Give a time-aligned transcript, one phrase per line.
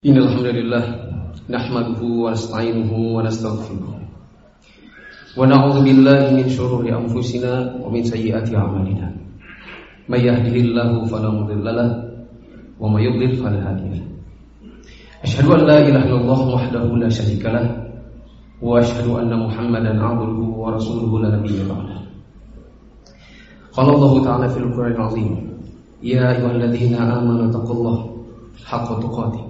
[0.00, 0.84] إن الحمد لله
[1.50, 3.92] نحمده ونستعينه ونستغفره
[5.36, 9.12] ونعوذ بالله من شرور أنفسنا ومن سيئات أعمالنا.
[10.08, 11.90] من يهده الله فلا مضل له
[12.80, 14.02] ومن يضلل فلا هادي له.
[15.22, 17.92] أشهد أن لا إله إلا الله وحده لا شريك له
[18.62, 22.00] وأشهد أن محمدا عبده ورسوله لا نبي بعده.
[23.76, 25.32] قال الله تعالى في القرآن العظيم
[26.02, 27.98] يا أيها الذين آمنوا اتقوا الله
[28.64, 29.49] حق تقاته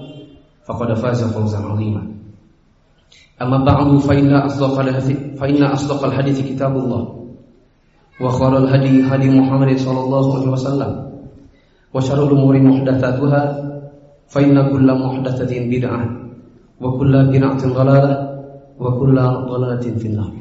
[0.66, 2.02] فقد فاز فوزا عظيما
[3.42, 7.02] أما بعد فإن أصدق الحديث فإن أصدق الحديث كتاب الله
[8.20, 10.90] وخير الهدي هدي محمد صلى الله عليه وسلم
[11.94, 13.42] وشر الأمور محدثاتها
[14.28, 16.00] فإن كل محدثة بدعة
[16.80, 18.14] وكل بدعة ضلالة
[18.78, 19.16] وكل
[19.52, 20.32] ضلالة في النار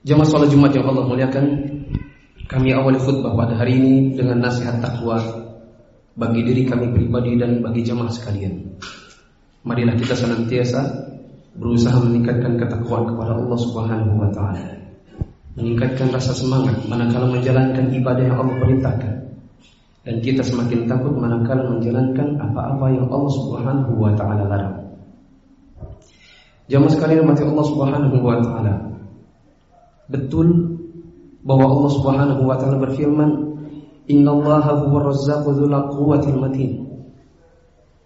[0.00, 1.44] Jemaah salat Jumat yang Allah muliakan,
[2.48, 5.20] kami awali khutbah pada hari ini dengan nasihat takwa
[6.15, 8.79] bagi diri kami pribadi dan bagi jemaah sekalian.
[9.67, 11.11] Marilah kita senantiasa
[11.59, 14.63] berusaha meningkatkan ketakwaan kepada Allah Subhanahu wa taala.
[15.55, 19.13] Meningkatkan rasa semangat manakala menjalankan ibadah yang Allah perintahkan.
[20.05, 24.77] Dan kita semakin takut manakala menjalankan apa-apa yang Allah Subhanahu wa taala larang.
[26.71, 28.73] Jamaah sekalian mati Allah Subhanahu wa taala.
[30.07, 30.47] Betul
[31.41, 33.54] bahwa Allah Subhanahu wa taala berfirman
[34.05, 35.11] Innallaha huwa.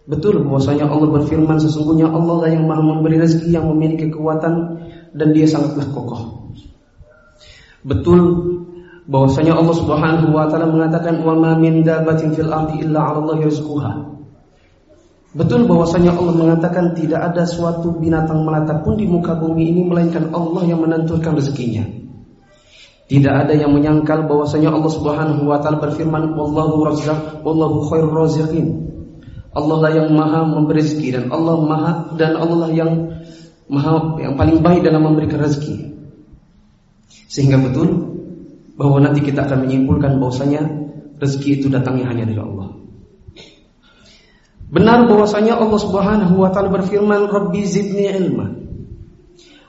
[0.09, 4.81] Betul bahwasanya Allah berfirman sesungguhnya Allah lah yang Maha memberi rezeki yang memiliki kekuatan
[5.13, 6.49] dan dia sangatlah kokoh.
[7.85, 8.19] Betul
[9.05, 13.37] bahwasanya Allah Subhanahu wa taala mengatakan wa ma min dabatin fil ardi illa 'ala Allah
[13.45, 13.91] rizquha.
[15.29, 20.33] Betul bahwasanya Allah mengatakan tidak ada suatu binatang melata pun di muka bumi ini melainkan
[20.33, 21.85] Allah yang menentukan rezekinya.
[23.09, 28.85] Tidak ada yang menyangkal bahwasanya Allah Subhanahu wa taala berfirman, "Wallahu razzaq, wallahu khairur raziqin."
[29.49, 33.17] Allah lah yang Maha memberi rezeki dan Allah Maha dan Allah lah yang
[33.65, 35.89] Maha yang paling baik dalam memberikan rezeki.
[37.25, 38.13] Sehingga betul
[38.77, 40.61] bahwa nanti kita akan menyimpulkan bahwasanya
[41.17, 42.77] rezeki itu datangnya hanya dari Allah.
[44.69, 48.53] Benar bahwasanya Allah Subhanahu wa taala berfirman, "Rabbi zidni ilma."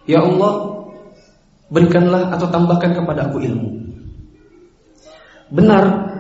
[0.05, 0.80] Ya Allah,
[1.70, 3.69] berikanlah atau tambahkan kepada aku ilmu.
[5.50, 6.10] Benar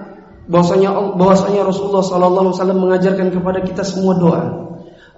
[0.50, 4.44] bahwasanya bahwasanya Rasulullah sallallahu alaihi wasallam mengajarkan kepada kita semua doa.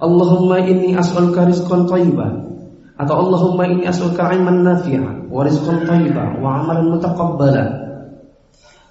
[0.03, 2.53] Allahumma inni as'aluka rizqan thayyiban
[2.99, 7.65] atau Allahumma inni as'aluka ilman nafi'a wa rizqan thayyiban wa amalan mutaqabbala.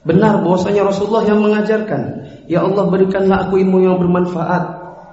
[0.01, 2.01] Benar bahwasanya Rasulullah yang mengajarkan,
[2.49, 4.63] ya Allah berikanlah aku ilmu yang bermanfaat,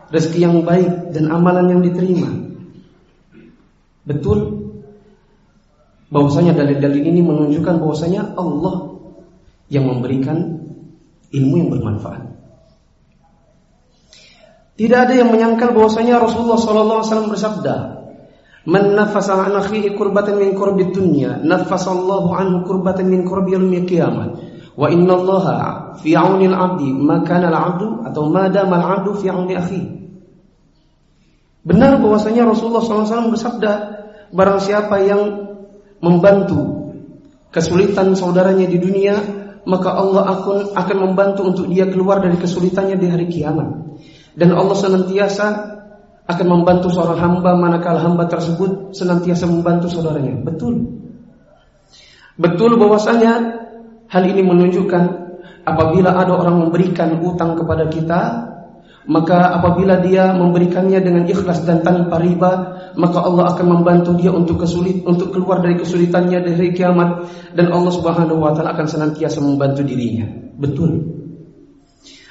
[0.08, 2.32] rezeki yang baik dan amalan yang diterima.
[4.08, 4.67] Betul
[6.08, 8.96] bahwasanya dalil-dalil ini menunjukkan bahwasanya Allah
[9.68, 10.64] yang memberikan
[11.32, 12.24] ilmu yang bermanfaat.
[14.78, 17.74] Tidak ada yang menyangkal bahwasanya Rasulullah wasallam bersabda,
[18.70, 24.28] "Man nafasa an akhihi kurbatan min kurbi dunya, nafasallahu anhu kurbatan min kurbi yaumil qiyamah."
[24.78, 25.46] Wa inna Allah
[25.98, 29.88] fi 'auni al-'abdi ma kana al-'abdu atau ma dama al-'abdu fi 'auni akhihi.
[31.66, 33.72] Benar bahwasanya Rasulullah SAW bersabda,
[34.30, 35.47] barang siapa yang
[35.98, 36.92] membantu
[37.50, 39.18] kesulitan saudaranya di dunia,
[39.64, 43.68] maka Allah akan akan membantu untuk dia keluar dari kesulitannya di hari kiamat.
[44.38, 45.46] Dan Allah senantiasa
[46.28, 50.36] akan membantu seorang hamba manakala hamba tersebut senantiasa membantu saudaranya.
[50.44, 50.86] Betul.
[52.38, 53.32] Betul bahwasanya
[54.06, 55.02] hal ini menunjukkan
[55.66, 58.20] apabila ada orang memberikan utang kepada kita,
[59.08, 62.52] maka apabila dia memberikannya dengan ikhlas dan tanpa riba,
[62.92, 67.24] maka Allah akan membantu dia untuk kesulit untuk keluar dari kesulitannya dari kiamat
[67.56, 70.28] dan Allah Subhanahu wa taala akan senantiasa membantu dirinya.
[70.60, 71.08] Betul.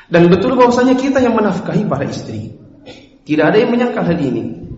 [0.05, 2.53] Dan betul bahwasanya kita yang menafkahi para istri.
[3.25, 4.69] Tidak ada yang menyangkal hal ini.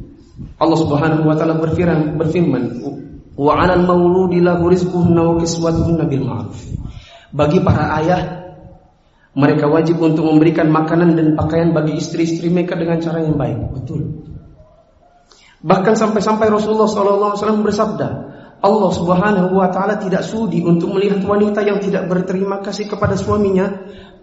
[0.55, 2.63] Allah Subhanahu wa taala berfirman berfirman,
[3.35, 6.63] "Wa 'alal mauludi lahu rizquhunna wa kiswatuhunna bil ma'ruf."
[7.35, 8.38] Bagi para ayah
[9.39, 13.71] mereka wajib untuk memberikan makanan dan pakaian bagi istri-istri mereka dengan cara yang baik.
[13.71, 14.27] Betul.
[15.63, 18.07] Bahkan sampai-sampai Rasulullah SAW bersabda,
[18.59, 23.71] Allah Subhanahu wa taala tidak sudi untuk melihat wanita yang tidak berterima kasih kepada suaminya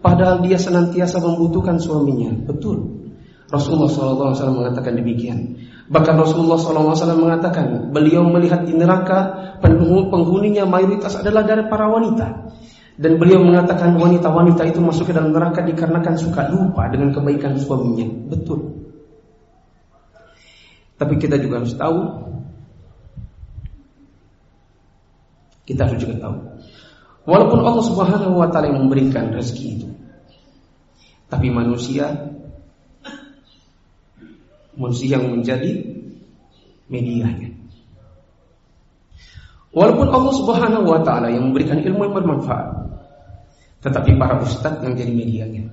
[0.05, 2.37] padahal dia senantiasa membutuhkan suaminya.
[2.45, 3.09] Betul.
[3.49, 5.57] Rasulullah SAW mengatakan demikian.
[5.87, 12.53] Bahkan Rasulullah SAW mengatakan beliau melihat di neraka penghuninya mayoritas adalah dari para wanita.
[12.97, 18.09] Dan beliau mengatakan wanita-wanita itu masuk ke dalam neraka dikarenakan suka lupa dengan kebaikan suaminya.
[18.33, 18.73] Betul.
[20.97, 22.27] Tapi kita juga harus tahu
[25.67, 26.37] kita harus juga tahu
[27.27, 29.89] walaupun Allah Subhanahu wa taala yang memberikan rezeki itu
[31.27, 32.15] tapi manusia
[34.79, 35.75] manusia yang menjadi
[36.87, 37.51] medianya
[39.75, 42.76] walaupun Allah Subhanahu wa taala yang memberikan ilmu yang bermanfaat
[43.85, 45.65] tetapi para ustadz yang jadi medianya.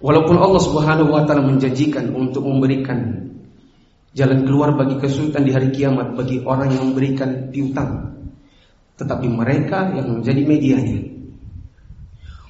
[0.00, 3.28] Walaupun Allah Subhanahu wa taala menjanjikan untuk memberikan
[4.16, 8.16] jalan keluar bagi kesulitan di hari kiamat bagi orang yang memberikan piutang,
[8.96, 10.98] tetapi mereka yang menjadi medianya.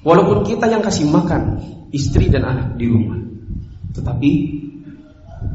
[0.01, 1.61] Walaupun kita yang kasih makan
[1.93, 3.19] istri dan anak di rumah,
[3.93, 4.31] tetapi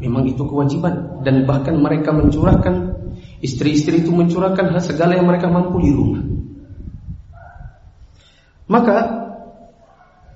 [0.05, 2.93] memang itu kewajiban dan bahkan mereka mencurahkan
[3.41, 6.36] istri-istri itu mencurahkan segala yang mereka mampu di rumah.
[8.67, 8.97] Maka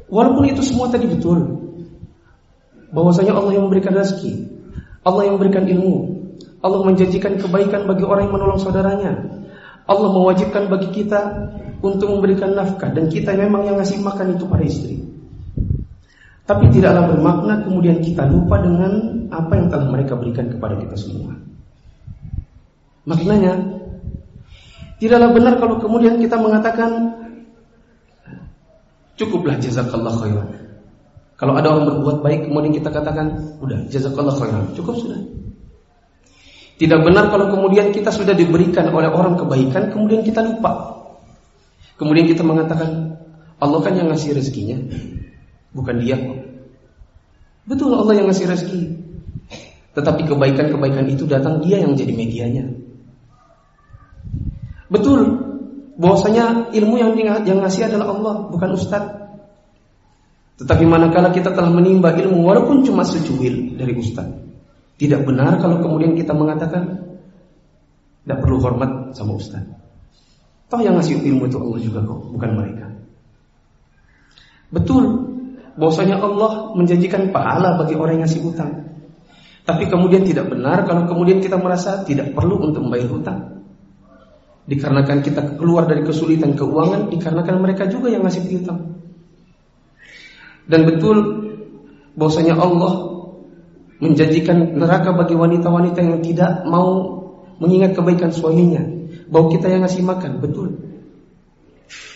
[0.07, 1.61] walaupun itu semua tadi betul
[2.91, 4.47] bahwasanya Allah yang memberikan rezeki,
[5.07, 5.97] Allah yang memberikan ilmu,
[6.61, 9.13] Allah menjanjikan kebaikan bagi orang yang menolong saudaranya.
[9.91, 11.51] Allah mewajibkan bagi kita
[11.83, 15.03] untuk memberikan nafkah dan kita memang yang ngasih makan itu para istri.
[16.47, 21.35] Tapi tidaklah bermakna kemudian kita lupa dengan apa yang telah mereka berikan kepada kita semua.
[23.07, 23.55] Maknanya
[25.03, 27.20] tidaklah benar kalau kemudian kita mengatakan
[29.21, 30.49] Cukuplah jazakallah khairan.
[31.37, 34.73] Kalau ada orang berbuat baik kemudian kita katakan, udah jazakallah khairan.
[34.73, 35.21] Cukup sudah.
[36.81, 40.97] Tidak benar kalau kemudian kita sudah diberikan oleh orang kebaikan kemudian kita lupa.
[42.01, 43.21] Kemudian kita mengatakan,
[43.61, 44.81] Allah kan yang ngasih rezekinya,
[45.77, 46.41] bukan dia kok.
[47.69, 48.83] Betul Allah yang ngasih rezeki.
[50.01, 52.73] Tetapi kebaikan-kebaikan itu datang dia yang jadi medianya.
[54.89, 55.40] Betul
[56.01, 57.13] bahwasanya ilmu yang
[57.45, 59.05] yang ngasih adalah Allah, bukan ustaz.
[60.57, 64.29] Tetapi manakala kita telah menimba ilmu walaupun cuma secuil dari ustaz,
[64.97, 67.17] tidak benar kalau kemudian kita mengatakan
[68.25, 69.65] tidak perlu hormat sama ustaz.
[70.73, 72.87] Toh yang ngasih ilmu itu Allah juga kok, bukan mereka.
[74.71, 75.05] Betul,
[75.77, 78.73] bahwasanya Allah menjanjikan pahala bagi orang yang ngasih utang.
[79.69, 83.60] Tapi kemudian tidak benar kalau kemudian kita merasa tidak perlu untuk membayar hutang.
[84.69, 89.01] Dikarenakan kita keluar dari kesulitan keuangan Dikarenakan mereka juga yang ngasih piutang
[90.69, 91.17] Dan betul
[92.15, 93.11] bahwasanya Allah
[94.01, 97.21] menjanjikan neraka bagi wanita-wanita yang tidak mau
[97.61, 98.81] mengingat kebaikan suaminya.
[99.29, 100.69] Bahwa kita yang ngasih makan betul.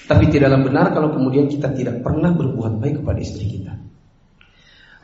[0.05, 3.73] Tapi tidaklah benar kalau kemudian kita tidak pernah berbuat baik kepada istri kita.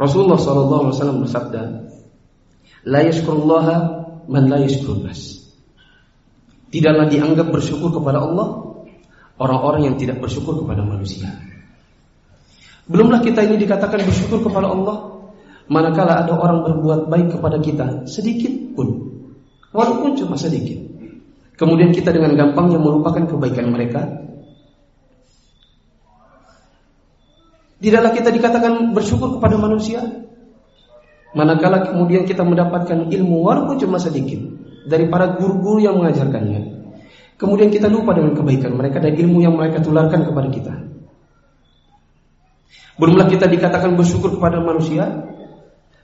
[0.01, 1.63] Rasulullah SAW bersabda
[2.89, 3.77] la yashkurullaha
[4.29, 5.09] man la yashkurun
[6.71, 8.79] Tidaklah dianggap bersyukur kepada Allah
[9.43, 11.27] orang-orang yang tidak bersyukur kepada manusia.
[12.87, 15.27] Belumlah kita ini dikatakan bersyukur kepada Allah
[15.71, 18.89] manakala ada orang berbuat baik kepada kita sedikit pun,
[19.75, 20.79] walaupun cuma sedikit.
[21.59, 24.07] Kemudian kita dengan gampangnya merupakan kebaikan mereka.
[27.81, 30.05] Tidaklah kita dikatakan bersyukur kepada manusia
[31.31, 34.43] manakala kemudian kita mendapatkan ilmu walaupun cuma sedikit
[34.91, 36.83] dari para guru-guru yang mengajarkannya.
[37.39, 40.75] Kemudian kita lupa dengan kebaikan mereka dan ilmu yang mereka tularkan kepada kita.
[43.01, 45.09] Belumlah kita dikatakan bersyukur kepada manusia,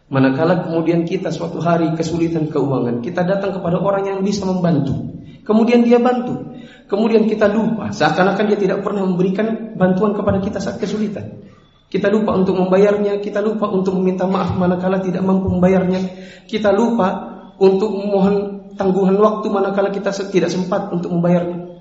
[0.09, 4.97] manakala kemudian kita suatu hari kesulitan keuangan, kita datang kepada orang yang bisa membantu.
[5.45, 6.57] Kemudian dia bantu.
[6.89, 11.45] Kemudian kita lupa, seakan-akan dia tidak pernah memberikan bantuan kepada kita saat kesulitan.
[11.87, 16.01] Kita lupa untuk membayarnya, kita lupa untuk meminta maaf manakala tidak mampu membayarnya.
[16.49, 21.81] Kita lupa untuk memohon tanggungan waktu manakala kita tidak sempat untuk membayarnya.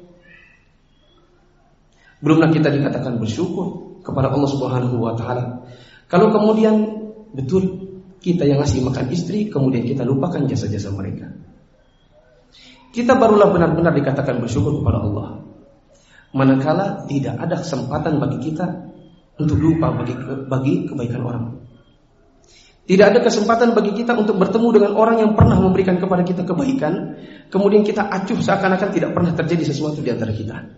[2.23, 5.67] Belumlah kita dikatakan bersyukur kepada Allah Subhanahu wa taala.
[6.07, 6.75] Kalau kemudian
[7.35, 7.85] betul
[8.23, 11.29] kita yang ngasih makan istri, kemudian kita lupakan jasa-jasa mereka.
[12.89, 15.27] Kita barulah benar-benar dikatakan bersyukur kepada Allah.
[16.31, 18.65] Manakala tidak ada kesempatan bagi kita
[19.35, 20.15] untuk lupa bagi
[20.47, 21.64] bagi kebaikan orang.
[22.85, 27.17] Tidak ada kesempatan bagi kita untuk bertemu dengan orang yang pernah memberikan kepada kita kebaikan,
[27.49, 30.69] kemudian kita acuh seakan-akan tidak pernah terjadi sesuatu di antara kita.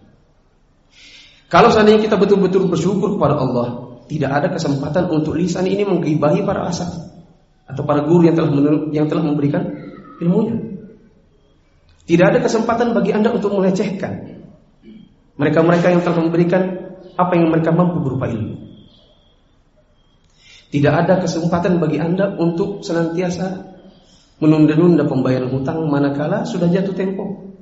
[1.52, 3.68] Kalau seandainya kita betul-betul bersyukur kepada Allah,
[4.08, 6.88] tidak ada kesempatan untuk lisan ini menggibahi para asat
[7.68, 8.52] atau para guru yang telah
[8.96, 9.68] yang telah memberikan
[10.24, 10.56] ilmunya.
[12.08, 14.40] Tidak ada kesempatan bagi Anda untuk melecehkan
[15.36, 16.62] mereka-mereka yang telah memberikan
[17.20, 18.67] apa yang mereka mampu berupa ilmu.
[20.68, 23.64] Tidak ada kesempatan bagi Anda untuk senantiasa
[24.44, 27.56] menunda-nunda pembayaran hutang manakala sudah jatuh tempo.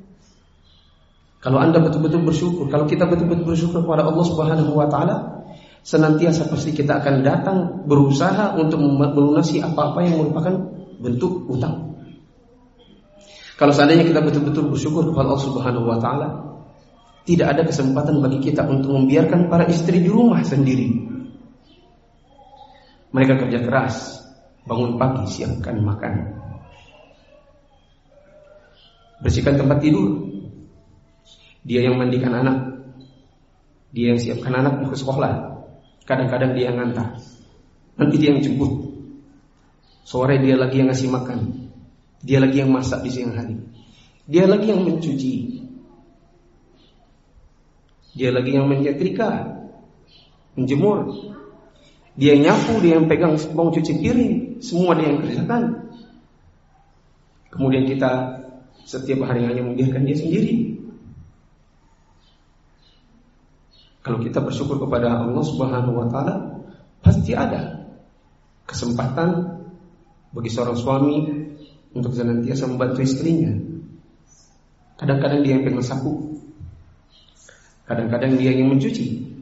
[1.38, 5.46] Kalau Anda betul-betul bersyukur, kalau kita betul-betul bersyukur kepada Allah Subhanahu wa taala,
[5.86, 11.94] senantiasa pasti kita akan datang berusaha untuk melunasi apa-apa yang merupakan bentuk hutang.
[13.56, 16.28] Kalau seandainya kita betul-betul bersyukur kepada Allah Subhanahu wa taala,
[17.30, 21.15] tidak ada kesempatan bagi kita untuk membiarkan para istri di rumah sendiri
[23.16, 24.28] mereka kerja keras,
[24.68, 26.36] bangun pagi, siapkan makan.
[29.24, 30.20] Bersihkan tempat tidur.
[31.64, 32.76] Dia yang mandikan anak.
[33.96, 35.32] Dia yang siapkan anak mau ke sekolah.
[36.04, 37.16] Kadang-kadang dia yang ngantar.
[37.96, 38.84] Nanti dia yang jemput.
[40.04, 41.72] Sore dia lagi yang ngasih makan.
[42.20, 43.56] Dia lagi yang masak di siang hari.
[44.28, 45.64] Dia lagi yang mencuci.
[48.12, 49.56] Dia lagi yang menyetrika,
[50.56, 51.12] menjemur,
[52.16, 55.64] dia yang nyapu, dia yang pegang bong cuci piring, semua dia yang kerjakan.
[57.52, 58.12] Kemudian kita
[58.88, 60.80] setiap hari hanya membiarkan dia sendiri.
[64.00, 66.36] Kalau kita bersyukur kepada Allah Subhanahu wa taala,
[67.04, 67.84] pasti ada
[68.64, 69.60] kesempatan
[70.32, 71.16] bagi seorang suami
[71.92, 73.52] untuk senantiasa membantu istrinya.
[74.96, 76.40] Kadang-kadang dia yang pegang sapu.
[77.84, 79.35] Kadang-kadang dia yang mencuci.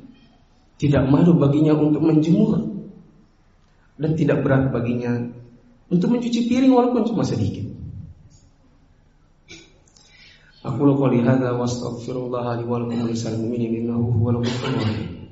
[0.84, 2.60] Tidak malu baginya untuk menjemur
[3.96, 5.16] dan tidak berat baginya
[5.88, 7.72] untuk mencuci piring walaupun cuma sedikit.
[10.64, 15.24] Aku qouli hadza wa astaghfirullah li wa lakum lisal mu'minin innahu huwal ghafurur rahim.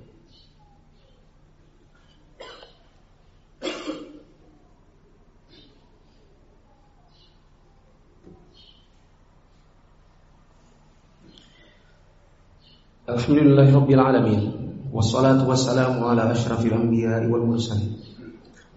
[13.12, 14.61] Alhamdulillahirabbil alamin.
[14.97, 17.93] والصلاة والسلام على أشرف الأنبياء والمرسلين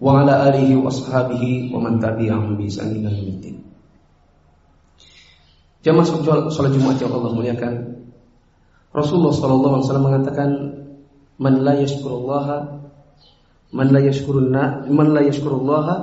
[0.00, 3.56] وعلى آله وأصحابه ومن تبعهم بإحسان إلى يوم الدين
[5.80, 6.04] Jamaah
[6.52, 8.04] salat Jumat yang Allah muliakan
[8.92, 10.50] Rasulullah sallallahu alaihi wasallam mengatakan
[11.40, 12.56] man la yashkurullaha
[13.72, 15.94] man la yashkurunna man la yashkurullaha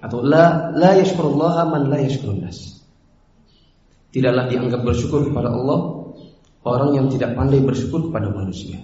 [0.00, 2.80] atau la la yashkurullaha man la yashkurun nas
[4.16, 5.99] Tidaklah dianggap bersyukur kepada Allah
[6.61, 8.81] orang yang tidak pandai bersyukur kepada manusia.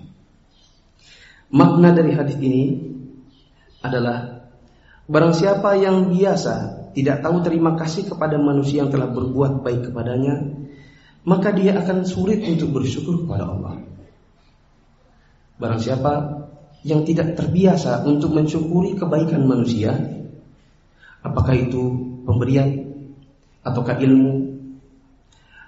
[1.54, 2.76] Makna dari hadis ini
[3.86, 4.48] adalah
[5.08, 10.50] barang siapa yang biasa tidak tahu terima kasih kepada manusia yang telah berbuat baik kepadanya,
[11.30, 13.86] maka dia akan sulit untuk bersyukur kepada Allah.
[15.62, 16.14] Barang siapa
[16.82, 19.94] yang tidak terbiasa untuk mensyukuri kebaikan manusia,
[21.22, 21.82] apakah itu
[22.26, 22.90] pemberian
[23.62, 24.34] ataukah ilmu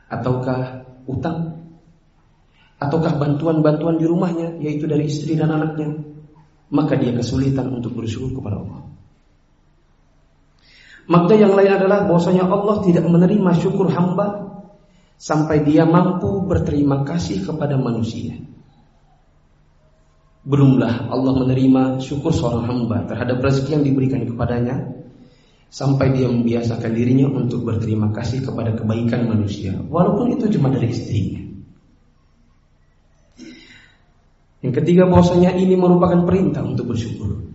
[0.09, 0.61] ataukah
[1.05, 1.48] utang
[2.79, 5.99] ataukah bantuan-bantuan di rumahnya yaitu dari istri dan anaknya
[6.71, 8.89] maka dia kesulitan untuk bersyukur kepada Allah
[11.09, 14.45] Makna yang lain adalah bahwasanya Allah tidak menerima syukur hamba
[15.17, 18.37] sampai dia mampu berterima kasih kepada manusia.
[20.45, 25.01] Belumlah Allah menerima syukur seorang hamba terhadap rezeki yang diberikan kepadanya
[25.73, 31.48] sampai dia membiasakan dirinya untuk berterima kasih kepada kebaikan manusia walaupun itu cuma dari istrinya.
[34.59, 37.47] Yang ketiga bahwasanya ini merupakan perintah untuk bersyukur.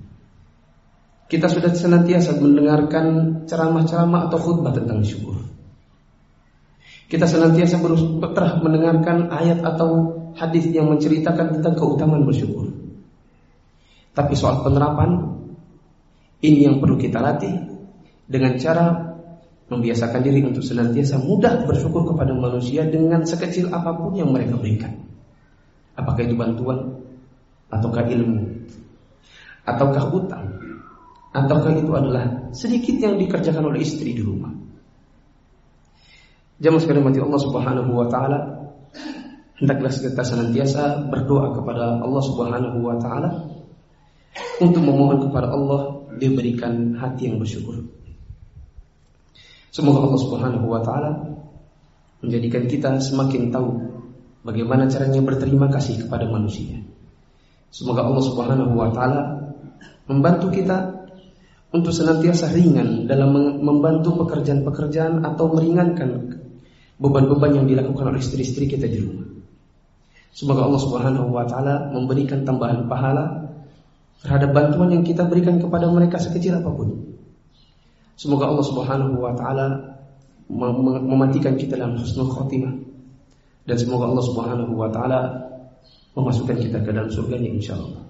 [1.28, 3.04] Kita sudah senantiasa mendengarkan
[3.49, 5.40] ceramah-ceramah atau khutbah tentang syukur.
[7.08, 7.80] Kita senantiasa
[8.32, 12.73] telah mendengarkan ayat atau hadis yang menceritakan tentang keutamaan bersyukur.
[14.14, 15.37] Tapi soal penerapan
[16.40, 17.52] ini yang perlu kita latih
[18.25, 19.12] dengan cara
[19.68, 25.13] membiasakan diri untuk senantiasa mudah bersyukur kepada manusia dengan sekecil apa pun yang mereka berikan.
[25.94, 27.04] Apakah itu bantuan
[27.70, 28.54] ataukah ilmu
[29.64, 30.46] ataukah utang
[31.34, 34.54] ataukah itu adalah sedikit yang dikerjakan oleh istri di rumah.
[36.62, 38.38] Jamaah sekalian mati Allah Subhanahu wa taala
[39.58, 43.28] hendaklah kita senantiasa berdoa kepada Allah Subhanahu wa taala
[44.62, 47.82] untuk memohon kepada Allah diberikan hati yang bersyukur.
[49.74, 51.10] Semoga Allah Subhanahu wa taala
[52.22, 53.93] menjadikan kita semakin tahu
[54.44, 56.84] Bagaimana caranya berterima kasih kepada manusia.
[57.72, 59.50] Semoga Allah Subhanahu wa taala
[60.04, 61.08] membantu kita
[61.72, 63.32] untuk senantiasa ringan dalam
[63.64, 66.36] membantu pekerjaan-pekerjaan atau meringankan
[67.00, 69.26] beban-beban yang dilakukan oleh istri-istri kita di rumah.
[70.36, 73.48] Semoga Allah Subhanahu wa taala memberikan tambahan pahala
[74.20, 77.16] terhadap bantuan yang kita berikan kepada mereka sekecil apa pun.
[78.20, 79.96] Semoga Allah Subhanahu wa taala
[81.08, 82.83] mematikan kita dalam husnul khotimah
[83.64, 85.21] dan semoga Allah Subhanahu wa taala
[86.12, 88.04] memasukkan kita ke dalam surga ini insyaallah.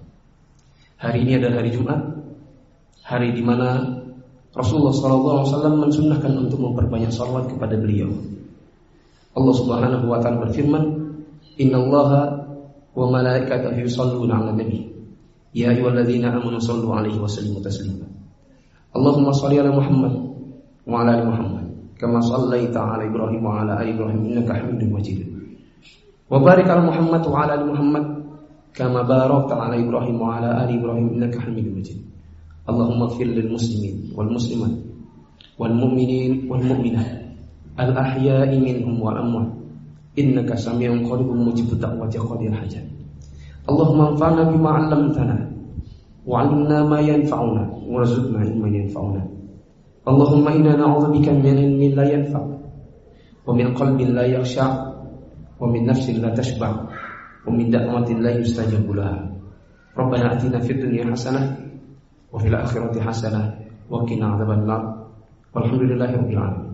[0.99, 1.99] Hari ini adalah hari Jumat,
[3.03, 3.83] hari di mana
[4.55, 8.11] Rasulullah SAW mensunahkan untuk memperbanyak salawat kepada beliau.
[9.35, 10.83] Allah Subhanahu wa taala berfirman,
[11.59, 12.21] "Innallaha
[12.95, 14.87] wa malaikatahu yusholluna 'alan nabi."
[15.51, 18.07] Ya ayyuhalladzina amanu shallu 'alaihi wa sallimu taslima.
[18.95, 20.15] Allahumma shalli 'ala Muhammad
[20.87, 21.65] wa 'ala ali Muhammad
[21.99, 25.34] kama shallaita 'ala Ibrahim wa 'ala ali Ibrahim innaka Hamidum Majid.
[26.25, 28.05] Wa barik 'ala Muhammad wa 'ala ali Muhammad
[28.73, 32.01] kama barakta 'ala Ibrahim wa 'ala ali Ibrahim innaka Hamidum Majid.
[32.65, 34.73] Allahumma ighfir lil muslimin wal muslimat
[35.61, 37.05] wal mu'minin wal mu'minat
[37.77, 39.53] al ahya'i minhum wal amwat
[40.17, 42.85] innaka sami'un qaribun mujibud da'wati qadir hajat.
[43.69, 45.37] Allahumma anfa'na bima 'allamtana
[46.25, 49.21] wa 'allimna ma yanfa'una warzuqna ilman yanfa'una.
[50.09, 52.45] Allahumma inna na'udzubika min ilmin la yanfa'
[53.45, 54.84] wa min qalbin la yakhsha'
[55.59, 56.73] wa min nafsin la tashba'
[57.45, 59.23] wa min da'watin la yustajabu laha.
[59.95, 61.55] Rabbana atina fid dunya hasanah
[62.31, 63.45] wa fil akhirati hasanah
[63.87, 64.81] wa qina adzabannar.
[65.55, 66.64] Walhamdulillahi rabbil alamin.